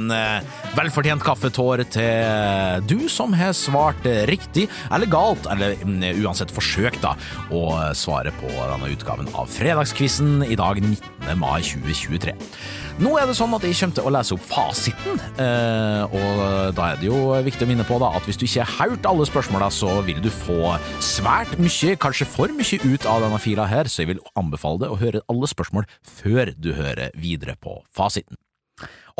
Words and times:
en 0.00 0.14
eh, 0.14 0.58
velfortjent 0.78 1.24
kaffetår 1.24 1.84
til 1.92 2.86
du 2.88 3.08
som 3.12 3.34
har 3.36 3.54
svart 3.56 4.06
riktig 4.30 4.66
eller 4.90 5.10
galt, 5.10 5.48
eller 5.52 5.76
mm, 5.82 6.22
uansett 6.24 6.52
forsøkt 6.54 7.02
da, 7.04 7.16
å 7.52 7.92
svare 7.96 8.32
på 8.40 8.50
denne 8.50 8.92
utgaven 8.94 9.28
av 9.36 9.50
Fredagskvissen 9.52 10.44
i 10.46 10.58
dag 10.58 10.80
19. 10.82 11.34
mai 11.40 11.60
2023. 11.66 12.36
Nå 13.00 13.14
er 13.16 13.30
det 13.30 13.36
sånn 13.38 13.54
at 13.56 13.64
jeg 13.64 13.78
kommer 13.78 13.96
til 13.96 14.08
å 14.08 14.12
lese 14.12 14.34
opp 14.36 14.42
fasiten, 14.44 15.20
eh, 15.40 16.02
og 16.04 16.74
da 16.76 16.90
er 16.90 17.00
det 17.00 17.08
jo 17.08 17.30
viktig 17.46 17.64
å 17.64 17.70
minne 17.70 17.86
på 17.88 17.96
da 18.02 18.10
at 18.18 18.28
hvis 18.28 18.40
du 18.40 18.44
ikke 18.44 18.66
har 18.66 18.90
hørt 18.90 19.08
alle 19.08 19.28
spørsmåla, 19.28 19.70
så 19.72 20.00
vil 20.04 20.20
du 20.20 20.28
få 20.42 20.74
svært 21.04 21.56
mye, 21.60 21.96
kanskje 22.00 22.28
for 22.28 22.52
mye, 22.52 22.80
ut 22.84 23.08
av 23.08 23.24
denne 23.24 23.40
fila 23.40 23.64
her, 23.70 23.88
så 23.88 24.04
jeg 24.04 24.14
vil 24.14 24.22
anbefale 24.38 24.84
deg 24.84 24.92
å 24.92 25.00
høre 25.00 25.24
alle 25.32 25.48
spørsmål 25.48 25.88
før 26.20 26.54
du 26.60 26.72
hører 26.76 27.16
videre 27.16 27.56
på 27.60 27.80
fasiten. 27.96 28.36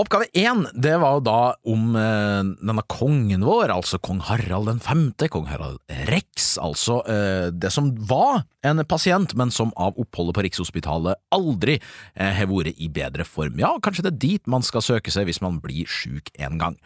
Oppgave 0.00 0.30
én 0.38 0.62
det 0.72 0.94
var 1.02 1.18
da 1.26 1.54
om 1.68 1.96
eh, 1.98 2.52
denne 2.62 2.84
kongen 2.88 3.44
vår, 3.44 3.72
altså 3.74 3.98
kong 4.00 4.22
Harald 4.30 4.70
den 4.70 4.80
femte, 4.80 5.28
kong 5.28 5.50
Harald 5.50 5.80
Rex, 6.08 6.54
altså 6.62 7.02
eh, 7.10 7.50
det 7.52 7.72
som 7.74 7.90
var 8.08 8.46
en 8.66 8.82
pasient, 8.84 9.32
men 9.40 9.50
som 9.52 9.72
av 9.80 9.96
oppholdet 10.00 10.36
på 10.36 10.44
Rikshospitalet 10.44 11.20
aldri 11.32 11.78
eh, 11.78 12.32
har 12.36 12.48
vært 12.50 12.80
i 12.80 12.90
bedre 12.92 13.24
form. 13.24 13.58
Ja, 13.60 13.72
kanskje 13.82 14.04
det 14.06 14.12
er 14.12 14.20
dit 14.24 14.50
man 14.50 14.64
skal 14.66 14.84
søke 14.84 15.12
seg 15.12 15.28
hvis 15.28 15.40
man 15.44 15.58
blir 15.64 15.88
sjuk 15.88 16.28
en 16.40 16.60
gang. 16.60 16.76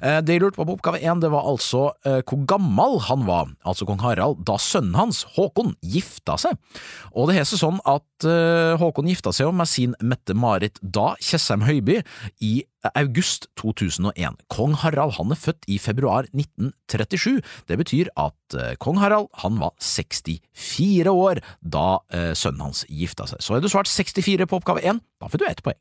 Eh, 0.00 0.20
det 0.22 0.36
jeg 0.36 0.44
lurte 0.44 0.60
på 0.60 0.66
på 0.68 0.76
oppgave 0.78 1.02
én, 1.02 1.22
det 1.22 1.32
var 1.34 1.46
altså 1.50 1.88
eh, 2.06 2.20
hvor 2.22 2.44
gammel 2.50 3.00
han 3.08 3.26
var, 3.26 3.50
altså 3.66 3.86
kong 3.88 4.02
Harald, 4.04 4.44
da 4.46 4.58
sønnen 4.62 4.94
hans, 4.98 5.24
Håkon, 5.34 5.74
gifta 5.82 6.38
seg. 6.40 6.58
Og 7.14 7.28
det 7.28 7.38
har 7.40 7.48
seg 7.48 7.62
sånn 7.64 7.82
at 7.82 8.28
eh, 8.28 8.74
Håkon 8.80 9.10
gifta 9.10 9.34
seg 9.34 9.48
jo 9.48 9.54
med 9.56 9.70
sin 9.70 9.98
Mette-Marit 10.02 10.78
da 10.82 11.12
Tjessem 11.22 11.66
Høiby 11.66 12.00
i 12.40 12.64
august 12.94 13.48
2001. 13.60 14.38
Kong 14.52 14.76
Harald 14.82 15.16
han 15.18 15.32
er 15.32 15.40
født 15.40 15.68
i 15.70 15.78
februar 15.82 16.28
1937. 16.32 17.40
Det 17.68 17.78
betyr 17.80 18.10
at 18.20 18.58
eh, 18.58 18.74
kong 18.80 19.00
Harald 19.02 19.30
han 19.42 19.58
var 19.62 19.74
64 19.80 21.10
år 21.10 21.40
da 21.60 21.86
eh, 22.12 22.32
sønnen 22.36 22.68
hans 22.68 22.84
gifta 22.88 23.28
seg. 23.30 23.42
Så 23.44 23.56
er 23.56 23.64
du 23.64 23.70
svart 23.72 23.90
64 23.90 24.48
på 24.50 24.60
oppgave 24.60 24.84
1, 24.84 25.02
da 25.20 25.30
får 25.30 25.42
du 25.42 25.48
ett 25.48 25.64
poeng. 25.64 25.80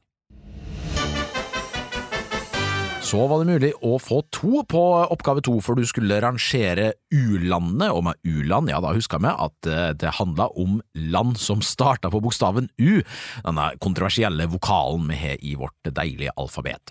Så 3.14 3.28
var 3.30 3.44
det 3.44 3.54
mulig 3.54 3.70
å 3.86 4.00
få 4.02 4.24
to 4.34 4.64
på 4.66 4.80
oppgave 5.14 5.44
to, 5.46 5.60
for 5.62 5.78
du 5.78 5.86
skulle 5.86 6.16
rangere 6.24 6.96
u-landene, 7.14 7.92
og 7.94 8.08
med 8.08 8.18
u-land, 8.26 8.72
ja, 8.74 8.80
da 8.82 8.90
huska 8.96 9.20
vi 9.22 9.30
at 9.30 9.70
eh, 9.70 9.92
det 10.02 10.16
handla 10.18 10.48
om 10.58 10.80
land 10.98 11.38
som 11.38 11.62
starta 11.62 12.10
på 12.10 12.24
bokstaven 12.26 12.72
U, 12.82 13.04
denne 13.46 13.68
kontroversielle 13.86 14.50
vokalen 14.50 15.06
vi 15.12 15.20
har 15.22 15.46
i 15.46 15.54
vårt 15.62 15.94
deilige 15.94 16.34
alfabet. 16.42 16.90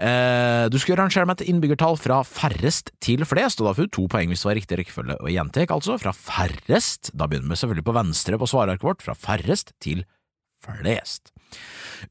Eh, 0.00 0.72
du 0.72 0.80
skulle 0.80 1.02
rangere 1.02 1.28
med 1.28 1.42
et 1.42 1.52
innbyggertall 1.52 2.00
fra 2.00 2.22
færrest 2.24 2.94
til 3.04 3.28
flest, 3.28 3.60
og 3.60 3.68
da 3.68 3.76
får 3.76 3.90
du 3.90 3.96
to 3.98 4.08
poeng 4.08 4.32
hvis 4.32 4.46
det 4.46 4.48
var 4.48 4.62
riktig 4.62 4.80
rekkefølge 4.80 5.20
og 5.20 5.34
gjentek, 5.36 5.76
altså 5.76 6.00
fra 6.00 6.16
færrest, 6.16 7.12
da 7.12 7.28
begynner 7.28 7.52
vi 7.52 7.60
selvfølgelig 7.60 7.90
på 7.90 8.00
venstre 8.00 8.40
på 8.40 8.48
svararket 8.56 8.88
vårt, 8.88 9.04
fra 9.04 9.20
færrest 9.28 9.76
til 9.84 10.00
flest. 10.00 10.14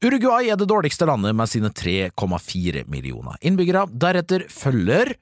Uruguay 0.04 0.50
er 0.50 0.58
det 0.58 0.68
dårligste 0.68 1.06
landet 1.08 1.36
med 1.36 1.50
sine 1.50 1.70
3,4 1.70 2.84
millioner 2.90 3.38
innbyggere. 3.40 3.86
Deretter 3.92 4.44
følger 4.52 5.14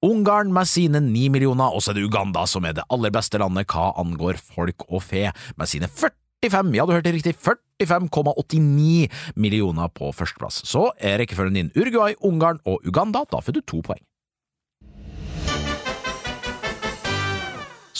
Ungarn 0.00 0.48
med 0.52 0.64
sine 0.64 1.00
9 1.04 1.26
millioner, 1.28 1.74
og 1.74 1.82
så 1.84 1.92
er 1.92 1.98
det 1.98 2.06
Uganda 2.08 2.46
som 2.48 2.64
er 2.64 2.72
det 2.78 2.86
aller 2.88 3.12
beste 3.12 3.36
landet 3.40 3.68
hva 3.68 3.90
angår 4.00 4.40
folk 4.40 4.86
og 4.88 5.02
fe, 5.04 5.26
med 5.60 5.68
sine 5.68 5.90
45, 5.92 6.72
ja 6.72 6.86
du 6.88 6.94
hørte 6.94 7.12
riktig, 7.12 7.34
45,89 7.36 9.10
millioner 9.36 9.92
på 9.92 10.08
førsteplass. 10.16 10.62
Så 10.64 10.88
er 10.96 11.20
rekkefølgen 11.20 11.58
din 11.58 11.72
Uruguay, 11.76 12.16
Ungarn 12.24 12.62
og 12.64 12.80
Uganda, 12.88 13.26
da 13.28 13.42
får 13.44 13.58
du 13.58 13.60
to 13.60 13.82
poeng. 13.84 14.00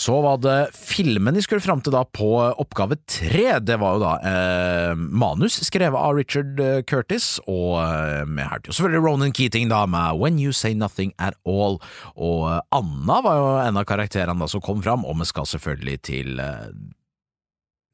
Så 0.01 0.15
var 0.23 0.39
det 0.41 0.71
filmen 0.73 1.35
de 1.35 1.41
skulle 1.45 1.61
fram 1.61 1.81
til 1.83 1.93
da 1.93 2.01
på 2.09 2.29
oppgave 2.61 2.97
tre. 3.05 3.59
Det 3.61 3.75
var 3.81 3.97
jo 3.97 4.01
da 4.01 4.13
eh, 4.25 4.93
manus 4.97 5.59
skrevet 5.67 5.97
av 5.99 6.15
Richard 6.17 6.57
eh, 6.63 6.79
Curtis, 6.89 7.35
og 7.45 7.75
eh, 7.83 8.23
vi 8.25 8.47
hørte 8.47 8.71
jo 8.71 8.77
selvfølgelig 8.77 9.03
Ronan 9.05 9.35
Keating 9.37 9.69
da 9.69 9.83
med 9.89 10.17
When 10.17 10.39
You 10.41 10.55
Say 10.57 10.73
Nothing 10.77 11.13
At 11.21 11.37
All. 11.45 11.77
Og 12.15 12.47
eh, 12.49 12.63
Anna 12.73 13.19
var 13.27 13.37
jo 13.37 13.53
en 13.67 13.77
av 13.83 13.85
karakterene 13.91 14.41
da 14.41 14.49
som 14.49 14.63
kom 14.65 14.81
fram, 14.81 15.05
og 15.05 15.21
vi 15.21 15.29
skal 15.29 15.49
selvfølgelig 15.53 15.97
til 16.09 16.41
eh, 16.41 16.67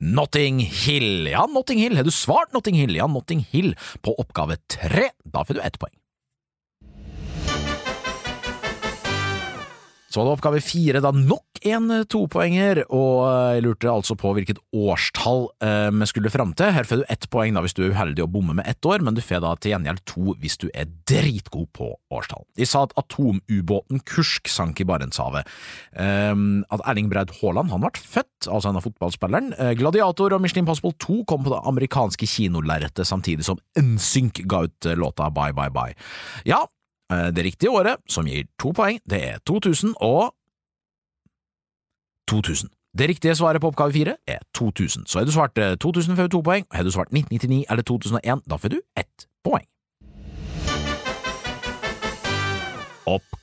Notting 0.08 0.64
Hill. 0.64 1.28
Ja, 1.28 1.44
Notting 1.52 1.84
Hill. 1.84 2.00
Har 2.00 2.08
du 2.08 2.14
svart 2.14 2.56
Notting 2.56 2.80
Hill? 2.80 2.96
Ja, 2.96 3.12
Notting 3.12 3.44
Hill 3.52 3.74
på 4.06 4.16
oppgave 4.22 4.62
tre. 4.72 5.10
Da 5.28 5.44
får 5.44 5.60
du 5.60 5.66
ett 5.66 5.80
poeng. 5.82 5.96
Så 10.18 10.24
var 10.24 10.32
det 10.32 10.38
oppgave 10.40 10.60
fire, 10.66 10.98
da 10.98 11.12
nok 11.14 11.60
en 11.70 11.92
topoenger, 12.10 12.80
og 12.90 13.20
jeg 13.54 13.62
lurte 13.68 13.90
altså 13.92 14.16
på 14.18 14.32
hvilket 14.34 14.58
årstall 14.74 15.44
eh, 15.62 15.92
vi 15.94 16.08
skulle 16.10 16.32
fram 16.34 16.56
til. 16.58 16.72
Her 16.74 16.88
får 16.90 17.04
du 17.04 17.12
ett 17.14 17.28
poeng 17.30 17.54
da 17.54 17.62
hvis 17.62 17.76
du 17.78 17.84
er 17.86 17.92
uheldig 17.94 18.24
og 18.26 18.32
bommer 18.34 18.58
med 18.58 18.66
ett 18.66 18.82
år, 18.90 19.04
men 19.06 19.14
du 19.14 19.22
får 19.22 19.44
da 19.46 19.52
til 19.62 19.76
gjengjeld 19.76 20.02
to 20.10 20.34
hvis 20.42 20.58
du 20.58 20.72
er 20.74 20.90
dritgod 21.06 21.68
på 21.78 21.92
årstall. 22.10 22.48
De 22.58 22.66
sa 22.66 22.88
at 22.88 22.96
atomubåten 22.98 24.02
Kursk 24.10 24.50
sank 24.50 24.82
i 24.82 24.88
Barentshavet. 24.90 25.46
Um, 25.94 26.64
at 26.74 26.82
Erling 26.90 27.12
Braut 27.14 27.36
Haaland 27.38 27.70
han 27.76 27.86
ble 27.86 27.94
født, 27.94 28.48
altså 28.50 28.72
en 28.72 28.80
av 28.82 28.88
fotballspilleren. 28.88 29.54
Gladiator 29.78 30.34
og 30.34 30.42
Michelin 30.42 30.66
Impossible 30.66 30.96
2 30.98 31.20
kom 31.30 31.46
på 31.46 31.54
det 31.54 31.62
amerikanske 31.70 32.26
kinolerretet 32.34 33.06
samtidig 33.06 33.46
som 33.46 33.62
NSYNC 33.78 34.48
ga 34.50 34.64
ut 34.66 34.90
låta 34.98 35.30
Bye 35.30 35.54
Bye 35.54 35.70
Bye. 35.78 35.94
Ja, 36.50 36.64
det 37.10 37.46
riktige 37.46 37.72
året, 37.72 38.02
som 38.10 38.28
gir 38.28 38.50
to 38.60 38.74
poeng, 38.76 39.00
det 39.08 39.22
er 39.24 39.38
2000 39.48 39.94
og 40.04 40.34
2000. 42.28 42.70
Det 42.98 43.10
riktige 43.10 43.36
svaret 43.36 43.62
på 43.62 43.68
oppgave 43.68 43.94
fire 43.94 44.16
er 44.28 44.40
2000. 44.56 45.06
Så 45.08 45.20
har 45.20 45.26
du 45.26 45.32
svart 45.32 45.56
2000 45.80 46.16
får 46.16 46.28
du 46.28 46.38
to 46.38 46.42
poeng, 46.42 46.66
har 46.72 46.84
du 46.84 46.92
svart 46.92 47.08
1999 47.14 47.66
eller 47.70 47.84
2001, 47.84 48.42
da 48.50 48.56
får 48.56 48.74
du 48.74 48.82
ett 48.98 49.28
poeng. 49.44 49.68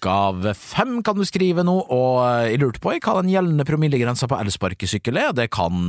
Oppgave 0.04 0.52
fem 0.52 0.98
kan 1.00 1.16
du 1.16 1.24
skrive 1.24 1.62
nå, 1.64 1.72
og 1.88 2.18
jeg 2.44 2.58
lurte 2.60 2.80
på 2.82 2.92
hva 2.92 3.14
den 3.22 3.30
gjeldende 3.32 3.64
promillegrensa 3.64 4.28
på 4.28 4.36
elsparkesykkel 4.36 5.16
er. 5.16 5.30
Det 5.32 5.46
kan 5.54 5.88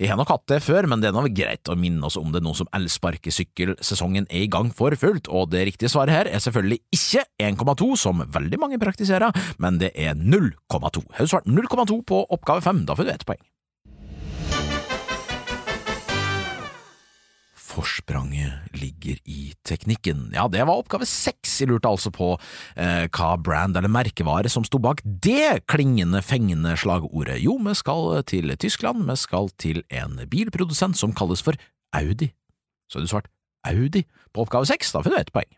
Jeg 0.00 0.08
har 0.08 0.16
nok 0.16 0.32
hatt 0.32 0.46
det 0.48 0.62
før, 0.64 0.88
men 0.88 1.02
det 1.02 1.10
er 1.10 1.12
nå 1.12 1.26
greit 1.28 1.68
å 1.68 1.76
minne 1.76 2.08
oss 2.08 2.16
om 2.16 2.32
det 2.32 2.40
nå 2.40 2.54
som 2.56 2.70
elsparkesykkelsesongen 2.72 4.30
er 4.30 4.46
i 4.46 4.48
gang 4.48 4.72
for 4.72 4.96
fullt, 4.96 5.28
og 5.28 5.52
det 5.52 5.66
riktige 5.68 5.92
svaret 5.92 6.16
her 6.16 6.32
er 6.32 6.40
selvfølgelig 6.40 6.80
ikke 6.96 7.26
1,2, 7.50 7.92
som 8.00 8.24
veldig 8.24 8.62
mange 8.64 8.80
praktiserer, 8.80 9.28
men 9.60 9.76
det 9.82 9.92
er 9.92 10.16
0,2. 10.16 11.04
Har 11.12 11.20
du 11.20 11.28
svart 11.28 11.44
0,2 11.44 12.00
på 12.08 12.24
oppgave 12.32 12.64
fem, 12.64 12.86
da 12.88 12.96
får 12.96 13.10
du 13.10 13.12
ett 13.12 13.28
poeng. 13.28 13.44
Forspranget 17.80 18.76
ligger 18.76 19.16
i 19.24 19.54
teknikken. 19.64 20.26
Ja, 20.34 20.44
det 20.52 20.60
var 20.68 20.82
oppgave 20.82 21.06
seks. 21.08 21.54
Jeg 21.62 21.70
lurte 21.70 21.88
altså 21.88 22.10
på 22.12 22.34
eh, 22.76 23.06
hva 23.08 23.30
brand 23.40 23.78
eller 23.78 23.88
merkevare 23.88 24.50
som 24.52 24.66
sto 24.68 24.76
bak 24.82 25.00
det 25.04 25.62
klingende, 25.70 26.20
fengende 26.20 26.74
slagordet. 26.76 27.38
Jo, 27.40 27.56
vi 27.64 27.72
skal 27.78 28.20
til 28.28 28.52
Tyskland, 28.60 29.06
vi 29.08 29.16
skal 29.16 29.48
til 29.56 29.80
en 29.88 30.20
bilprodusent 30.28 31.00
som 31.00 31.16
kalles 31.16 31.40
for 31.46 31.56
Audi. 31.96 32.28
Så 32.90 32.98
har 32.98 33.06
du 33.06 33.14
svart 33.14 33.32
Audi 33.70 34.04
på 34.34 34.44
oppgave 34.44 34.68
seks, 34.68 34.92
da 34.92 35.00
får 35.00 35.16
du 35.16 35.20
ett 35.22 35.32
poeng. 35.32 35.48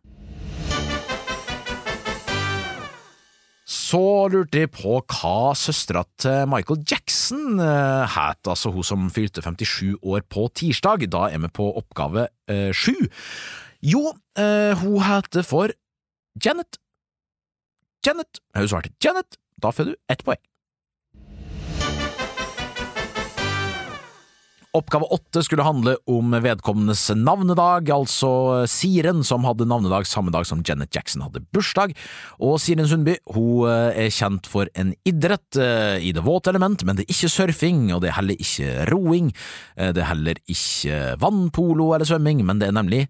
Så 3.92 4.00
lurte 4.32 4.62
jeg 4.62 4.70
på 4.72 4.94
hva 5.04 5.52
søstera 5.58 6.00
til 6.22 6.46
Michael 6.48 6.80
Jackson 6.88 7.58
uh, 7.60 8.08
het, 8.08 8.40
altså 8.48 8.70
hun 8.72 8.86
som 8.86 9.10
fylte 9.12 9.42
57 9.44 9.98
år 10.00 10.22
på 10.32 10.46
tirsdag. 10.56 11.04
Da 11.12 11.26
er 11.28 11.42
vi 11.42 11.50
på 11.52 11.66
oppgave 11.76 12.24
uh, 12.48 12.70
sju. 12.72 12.94
Jo, 13.84 14.14
uh, 14.40 14.72
hun 14.80 14.96
heter 15.04 15.44
for 15.44 15.74
Janet. 16.40 16.80
Janet. 18.06 18.40
Hun 18.56 18.70
svarte 18.72 18.94
Janet. 19.04 19.36
Da 19.60 19.74
får 19.76 19.90
du 19.90 19.94
ett 20.08 20.24
poeng. 20.24 20.40
Oppgave 24.72 25.04
åtte 25.12 25.42
skulle 25.44 25.66
handle 25.66 25.98
om 26.08 26.32
vedkommendes 26.32 27.02
navnedag, 27.12 27.90
altså 27.92 28.64
Siren, 28.70 29.20
som 29.20 29.44
hadde 29.44 29.66
navnedag 29.68 30.06
samme 30.08 30.32
dag 30.32 30.46
som 30.48 30.62
Janet 30.64 30.96
Jackson 30.96 31.20
hadde 31.26 31.42
bursdag. 31.52 31.92
Og 32.40 32.56
Siren 32.56 32.88
Sundby 32.88 33.18
hun 33.34 33.68
er 33.68 34.08
kjent 34.08 34.48
for 34.48 34.72
en 34.72 34.94
idrett 35.04 35.60
i 36.00 36.14
det 36.16 36.24
våte 36.24 36.48
element, 36.54 36.86
men 36.88 36.96
det 36.96 37.04
er 37.04 37.12
ikke 37.12 37.32
surfing, 37.34 37.82
og 37.92 38.00
det 38.00 38.14
er 38.14 38.16
heller 38.22 38.40
ikke 38.40 38.86
roing. 38.88 39.28
Det 39.76 40.00
er 40.00 40.08
heller 40.08 40.40
ikke 40.48 41.00
vannpolo 41.20 41.92
eller 41.92 42.08
svømming, 42.08 42.40
men 42.40 42.62
det 42.62 42.70
er 42.70 42.78
nemlig 42.80 43.02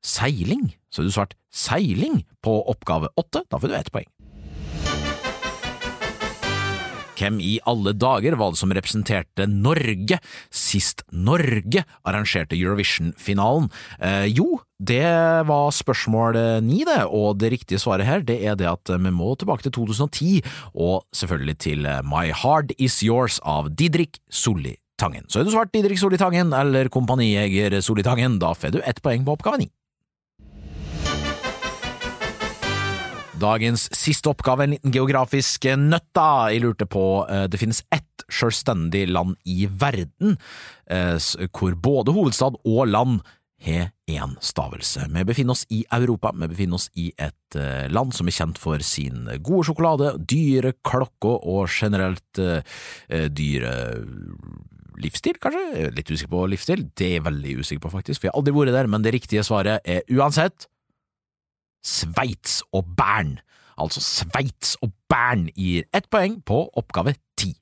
seiling. 0.00 0.70
Så 0.88 1.04
du 1.04 1.12
svarte 1.12 1.36
seiling 1.52 2.22
på 2.40 2.62
oppgave 2.64 3.12
åtte, 3.20 3.44
da 3.44 3.60
får 3.60 3.68
du 3.68 3.76
ett 3.76 3.92
poeng. 3.92 4.08
Hvem 7.18 7.40
i 7.42 7.58
alle 7.68 7.94
dager 7.96 8.36
var 8.38 8.54
det 8.54 8.60
som 8.60 8.72
representerte 8.74 9.48
Norge 9.50 10.20
sist 10.54 11.04
Norge 11.10 11.84
arrangerte 12.06 12.56
Eurovision-finalen? 12.58 13.68
Eh, 13.98 14.26
jo, 14.30 14.60
det 14.78 15.04
var 15.48 15.74
spørsmål 15.74 16.38
ni, 16.62 16.84
det, 16.86 17.00
og 17.10 17.40
det 17.42 17.52
riktige 17.56 17.82
svaret 17.82 18.06
her 18.06 18.22
det 18.22 18.38
er 18.46 18.58
det 18.58 18.68
at 18.70 18.92
vi 18.94 19.14
må 19.14 19.32
tilbake 19.38 19.66
til 19.66 19.74
2010, 19.74 20.42
og 20.78 21.02
selvfølgelig 21.16 21.56
til 21.66 21.88
My 22.06 22.28
Heart 22.30 22.76
Is 22.78 23.00
Yours 23.02 23.40
av 23.42 23.72
Didrik 23.74 24.20
Solli 24.30 24.76
Tangen. 24.98 25.26
Så 25.30 25.40
er 25.40 25.46
du 25.46 25.52
svart 25.54 25.74
Didrik 25.74 25.98
Solli 26.00 26.18
Tangen 26.18 26.54
eller 26.54 26.90
kompanijeger 26.92 27.80
Solli 27.82 28.06
Tangen, 28.06 28.38
da 28.42 28.54
får 28.54 28.74
du 28.74 28.80
ett 28.82 29.02
poeng 29.02 29.26
på 29.26 29.38
oppgave 29.38 29.62
ni. 29.62 29.68
Dagens 33.38 33.86
siste 33.94 34.30
oppgave, 34.32 34.64
en 34.64 34.74
liten 34.74 34.92
geografisk 34.94 35.68
nøtt, 35.78 36.08
da. 36.16 36.48
Jeg 36.50 36.64
lurte 36.64 36.88
på 36.90 37.04
eh, 37.30 37.46
Det 37.50 37.60
finnes 37.60 37.84
ett 37.94 38.24
selvstendig 38.28 39.06
land 39.12 39.36
i 39.46 39.66
verden 39.70 40.36
eh, 40.90 41.16
hvor 41.54 41.76
både 41.78 42.14
hovedstad 42.16 42.58
og 42.66 42.88
land 42.90 43.20
har 43.62 43.90
én 44.10 44.34
stavelse. 44.42 45.06
Vi 45.14 45.24
befinner 45.26 45.54
oss 45.54 45.64
i 45.74 45.84
Europa, 45.94 46.32
vi 46.34 46.48
befinner 46.50 46.78
oss 46.78 46.88
i 46.98 47.08
et 47.14 47.58
eh, 47.58 47.86
land 47.90 48.14
som 48.14 48.30
er 48.30 48.36
kjent 48.36 48.58
for 48.58 48.82
sin 48.86 49.28
gode 49.42 49.68
sjokolade, 49.68 50.16
dyre 50.18 50.74
klokker 50.86 51.46
og 51.46 51.70
generelt 51.70 52.42
dyre 53.38 53.74
livsstil, 54.98 55.38
kanskje? 55.42 55.90
Litt 55.94 56.10
usikker 56.10 56.32
på 56.32 56.46
livsstil. 56.50 56.88
Det 56.90 57.06
er 57.06 57.14
jeg 57.18 57.26
veldig 57.28 57.54
usikker 57.60 57.84
på, 57.86 57.94
faktisk, 57.94 58.20
for 58.20 58.28
jeg 58.28 58.34
har 58.34 58.42
aldri 58.42 58.56
vært 58.56 58.74
der, 58.80 58.90
men 58.90 59.06
det 59.06 59.14
riktige 59.14 59.46
svaret 59.46 59.86
er 59.86 60.02
uansett 60.10 60.66
Sveits 61.84 62.62
og 62.72 62.84
Bern. 62.96 63.38
Altså 63.78 64.00
Sveits 64.00 64.76
og 64.82 64.92
Bern 65.08 65.48
gir 65.56 65.86
ett 65.94 66.10
poeng 66.10 66.40
på 66.46 66.68
oppgave 66.74 67.14
ti. 67.38 67.54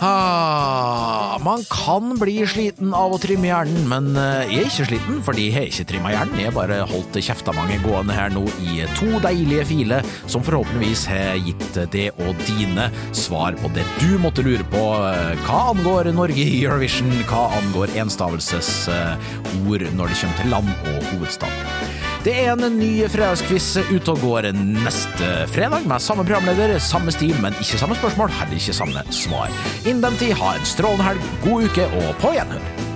Ah, 0.00 1.15
man 1.42 1.64
kan 1.70 2.14
bli 2.20 2.38
sliten 2.48 2.94
av 2.96 3.12
å 3.14 3.18
trimme 3.20 3.48
hjernen, 3.48 3.88
men 3.90 4.16
eh, 4.20 4.46
jeg 4.50 4.60
er 4.62 4.70
ikke 4.70 4.86
sliten, 4.90 5.20
fordi 5.26 5.46
jeg 5.48 5.54
har 5.56 5.66
ikke 5.70 5.86
trimma 5.90 6.12
hjernen. 6.14 6.40
Jeg 6.44 6.54
bare 6.56 6.78
holdt 6.88 7.18
kjeftamanget 7.18 7.84
gående 7.84 8.16
her 8.16 8.32
nå 8.34 8.44
i 8.62 8.86
to 8.96 9.20
deilige 9.24 9.66
filer, 9.70 10.06
som 10.30 10.44
forhåpentligvis 10.46 11.06
har 11.10 11.36
gitt 11.42 11.80
det 11.92 12.08
og 12.22 12.32
dine 12.46 12.88
svar 13.16 13.56
på 13.60 13.70
det 13.76 13.84
du 14.00 14.16
måtte 14.22 14.44
lure 14.46 14.66
på 14.72 14.84
eh, 15.10 15.34
hva 15.46 15.60
angår 15.74 16.12
Norge 16.16 16.42
i 16.42 16.62
Eurovision, 16.64 17.12
hva 17.30 17.48
angår 17.60 17.94
enstavelsesord 18.04 19.88
når 19.96 20.12
det 20.12 20.20
kommer 20.20 20.36
til 20.42 20.52
land 20.54 20.70
og 20.92 21.00
hovedstad. 21.12 22.05
Det 22.26 22.32
er 22.42 22.56
en 22.56 22.74
ny 22.74 23.04
fredagskviss 23.06 23.68
ute 23.86 24.10
og 24.10 24.18
går 24.18 24.48
neste 24.58 25.28
fredag, 25.54 25.84
med 25.86 26.02
samme 26.02 26.24
programleder, 26.26 26.74
samme 26.82 27.14
stil, 27.14 27.36
men 27.38 27.54
ikke 27.62 27.78
samme 27.78 27.94
spørsmål, 28.00 28.32
heller 28.40 28.58
ikke 28.58 28.74
samme 28.74 29.04
svar. 29.14 29.54
Innen 29.84 30.02
den 30.08 30.18
tid, 30.18 30.34
ha 30.40 30.56
en 30.56 30.66
strålende 30.66 31.06
helg, 31.06 31.30
god 31.46 31.70
uke 31.70 31.86
og 32.02 32.12
på 32.24 32.34
gjenhør! 32.34 32.95